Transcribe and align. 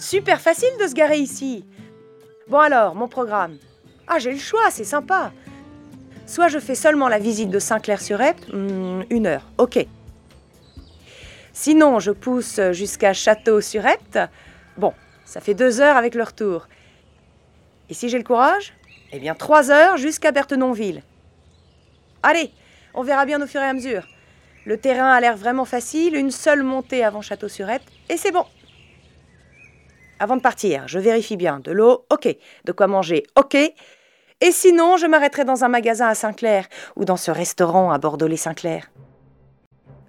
super 0.00 0.40
facile 0.40 0.70
de 0.80 0.88
se 0.88 0.94
garer 0.94 1.18
ici. 1.18 1.64
Bon 2.48 2.58
alors, 2.58 2.94
mon 2.94 3.06
programme. 3.06 3.58
Ah, 4.08 4.18
j'ai 4.18 4.32
le 4.32 4.38
choix, 4.38 4.70
c'est 4.70 4.84
sympa. 4.84 5.32
Soit 6.26 6.48
je 6.48 6.58
fais 6.58 6.74
seulement 6.74 7.08
la 7.08 7.18
visite 7.18 7.50
de 7.50 7.58
Saint-Clair-sur-Epte, 7.58 8.52
hmm, 8.52 9.02
une 9.10 9.26
heure, 9.26 9.48
ok. 9.58 9.86
Sinon, 11.52 12.00
je 12.00 12.10
pousse 12.10 12.60
jusqu'à 12.72 13.12
Château-sur-Epte. 13.12 14.18
Bon, 14.76 14.94
ça 15.24 15.40
fait 15.40 15.54
deux 15.54 15.80
heures 15.80 15.96
avec 15.96 16.14
le 16.14 16.22
retour. 16.22 16.68
Et 17.88 17.94
si 17.94 18.08
j'ai 18.08 18.18
le 18.18 18.24
courage? 18.24 18.72
Eh 19.12 19.18
bien, 19.18 19.34
trois 19.34 19.70
heures 19.70 19.96
jusqu'à 19.96 20.30
Berthenonville. 20.30 21.02
Allez, 22.22 22.50
on 22.94 23.02
verra 23.02 23.26
bien 23.26 23.42
au 23.42 23.46
fur 23.46 23.60
et 23.60 23.66
à 23.66 23.72
mesure. 23.72 24.06
Le 24.64 24.76
terrain 24.76 25.12
a 25.12 25.20
l'air 25.20 25.36
vraiment 25.36 25.64
facile, 25.64 26.14
une 26.14 26.30
seule 26.30 26.62
montée 26.62 27.02
avant 27.02 27.22
Château-sur-Epte, 27.22 27.88
et 28.08 28.16
c'est 28.16 28.30
bon. 28.30 28.44
Avant 30.22 30.36
de 30.36 30.42
partir, 30.42 30.86
je 30.86 30.98
vérifie 30.98 31.38
bien. 31.38 31.60
De 31.60 31.72
l'eau, 31.72 32.04
ok. 32.10 32.28
De 32.66 32.72
quoi 32.72 32.86
manger, 32.86 33.22
ok. 33.36 33.54
Et 33.54 34.52
sinon, 34.52 34.98
je 34.98 35.06
m'arrêterai 35.06 35.44
dans 35.44 35.64
un 35.64 35.68
magasin 35.68 36.08
à 36.08 36.14
Saint-Clair 36.14 36.66
ou 36.94 37.06
dans 37.06 37.16
ce 37.16 37.30
restaurant 37.30 37.90
à 37.90 37.96
Bordeaux-les-Saint-Clair. 37.96 38.90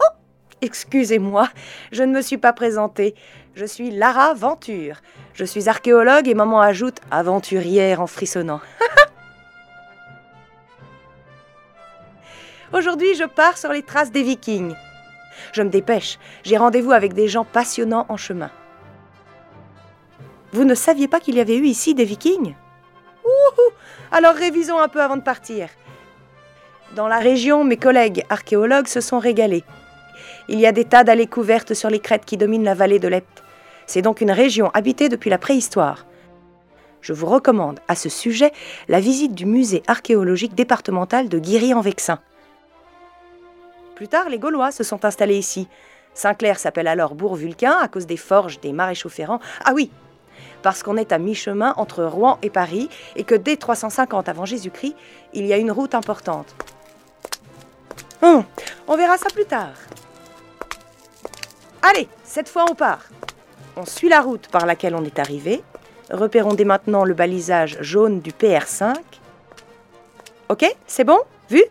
Oh 0.00 0.14
Excusez-moi, 0.62 1.48
je 1.90 2.04
ne 2.04 2.12
me 2.12 2.22
suis 2.22 2.38
pas 2.38 2.52
présentée. 2.52 3.16
Je 3.56 3.64
suis 3.64 3.90
Lara 3.90 4.32
Venture. 4.34 5.00
Je 5.34 5.44
suis 5.44 5.68
archéologue 5.68 6.28
et 6.28 6.34
maman 6.34 6.60
ajoute 6.60 7.00
aventurière 7.10 8.00
en 8.00 8.06
frissonnant. 8.06 8.60
Aujourd'hui, 12.72 13.16
je 13.16 13.24
pars 13.24 13.58
sur 13.58 13.72
les 13.72 13.82
traces 13.82 14.12
des 14.12 14.22
Vikings. 14.22 14.76
Je 15.52 15.62
me 15.62 15.68
dépêche, 15.68 16.20
j'ai 16.44 16.56
rendez-vous 16.56 16.92
avec 16.92 17.12
des 17.12 17.26
gens 17.26 17.44
passionnants 17.44 18.06
en 18.08 18.16
chemin. 18.16 18.52
Vous 20.52 20.64
ne 20.64 20.74
saviez 20.74 21.08
pas 21.08 21.20
qu'il 21.20 21.36
y 21.36 21.40
avait 21.40 21.56
eu 21.56 21.66
ici 21.66 21.94
des 21.94 22.04
Vikings? 22.04 22.54
Alors 24.12 24.34
révisons 24.34 24.78
un 24.78 24.88
peu 24.88 25.02
avant 25.02 25.16
de 25.16 25.22
partir. 25.22 25.68
Dans 26.94 27.08
la 27.08 27.18
région, 27.18 27.64
mes 27.64 27.76
collègues 27.76 28.24
archéologues 28.30 28.86
se 28.86 29.00
sont 29.00 29.18
régalés. 29.18 29.64
Il 30.48 30.60
y 30.60 30.66
a 30.66 30.72
des 30.72 30.84
tas 30.84 31.04
d'allées 31.04 31.26
couvertes 31.26 31.74
sur 31.74 31.90
les 31.90 31.98
crêtes 31.98 32.24
qui 32.24 32.36
dominent 32.36 32.64
la 32.64 32.74
vallée 32.74 33.00
de 33.00 33.08
l'Epte. 33.08 33.42
C'est 33.86 34.02
donc 34.02 34.20
une 34.20 34.30
région 34.30 34.70
habitée 34.70 35.08
depuis 35.08 35.30
la 35.30 35.38
préhistoire. 35.38 36.06
Je 37.00 37.12
vous 37.12 37.26
recommande 37.26 37.80
à 37.88 37.94
ce 37.94 38.08
sujet 38.08 38.52
la 38.88 39.00
visite 39.00 39.34
du 39.34 39.46
musée 39.46 39.82
archéologique 39.86 40.54
départemental 40.54 41.28
de 41.28 41.38
Guiry-en-Vexin. 41.38 42.20
Plus 43.96 44.08
tard, 44.08 44.28
les 44.28 44.38
Gaulois 44.38 44.72
se 44.72 44.84
sont 44.84 45.04
installés 45.04 45.38
ici. 45.38 45.68
Saint-Clair 46.14 46.58
s'appelle 46.58 46.88
alors 46.88 47.14
Bourg-Vulcain 47.14 47.76
à 47.80 47.88
cause 47.88 48.06
des 48.06 48.16
forges 48.16 48.60
des 48.60 48.72
maréchaux 48.72 49.08
ferrants. 49.08 49.40
Ah 49.64 49.72
oui, 49.74 49.90
parce 50.66 50.82
qu'on 50.82 50.96
est 50.96 51.12
à 51.12 51.18
mi-chemin 51.18 51.74
entre 51.76 52.02
Rouen 52.02 52.38
et 52.42 52.50
Paris 52.50 52.88
et 53.14 53.22
que 53.22 53.36
dès 53.36 53.56
350 53.56 54.28
avant 54.28 54.46
Jésus-Christ, 54.46 54.96
il 55.32 55.46
y 55.46 55.52
a 55.52 55.58
une 55.58 55.70
route 55.70 55.94
importante. 55.94 56.56
Hum, 58.20 58.42
on 58.88 58.96
verra 58.96 59.16
ça 59.16 59.28
plus 59.32 59.44
tard. 59.44 59.74
Allez, 61.82 62.08
cette 62.24 62.48
fois 62.48 62.64
on 62.68 62.74
part. 62.74 63.04
On 63.76 63.86
suit 63.86 64.08
la 64.08 64.20
route 64.20 64.48
par 64.48 64.66
laquelle 64.66 64.96
on 64.96 65.04
est 65.04 65.20
arrivé. 65.20 65.62
Repérons 66.10 66.54
dès 66.54 66.64
maintenant 66.64 67.04
le 67.04 67.14
balisage 67.14 67.78
jaune 67.80 68.18
du 68.18 68.32
PR5. 68.32 68.96
Ok, 70.48 70.64
c'est 70.88 71.04
bon? 71.04 71.20
Vu? 71.48 71.62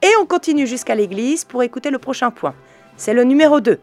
Et 0.00 0.10
on 0.22 0.24
continue 0.24 0.66
jusqu'à 0.66 0.94
l'église 0.94 1.44
pour 1.44 1.62
écouter 1.62 1.90
le 1.90 1.98
prochain 1.98 2.30
point. 2.30 2.54
C'est 2.96 3.12
le 3.12 3.24
numéro 3.24 3.60
2. 3.60 3.78